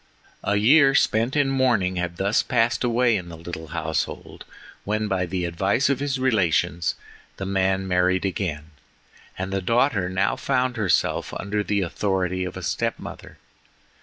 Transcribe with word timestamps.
A 0.43 0.55
year 0.55 0.95
spent 0.95 1.35
in 1.35 1.49
mourning 1.49 1.97
had 1.97 2.17
thus 2.17 2.41
passed 2.41 2.83
away 2.83 3.15
in 3.15 3.29
the 3.29 3.37
little 3.37 3.67
household, 3.67 4.45
when, 4.83 5.07
by 5.07 5.27
the 5.27 5.45
advice 5.45 5.89
of 5.91 5.99
his 5.99 6.17
relations, 6.19 6.95
the 7.37 7.45
man 7.45 7.87
married 7.87 8.25
again, 8.25 8.71
and 9.37 9.53
the 9.53 9.61
daughter 9.61 10.09
now 10.09 10.35
found 10.35 10.75
herself 10.75 11.35
under 11.35 11.61
the 11.63 11.81
authority 11.81 12.45
of 12.45 12.57
a 12.57 12.63
step 12.63 12.97
mother. 12.97 13.37